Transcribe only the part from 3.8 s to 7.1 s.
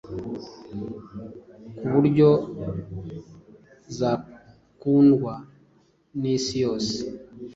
zakundwa nisi yose